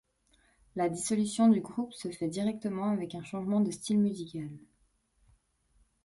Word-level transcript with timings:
La 0.75 0.89
dissolution 0.89 1.47
du 1.49 1.61
groupe 1.61 1.93
se 1.93 2.09
fait 2.09 2.27
directement 2.27 2.89
avec 2.89 3.13
un 3.13 3.23
changement 3.23 3.59
de 3.61 3.69
style 3.69 3.99
musical. 3.99 4.49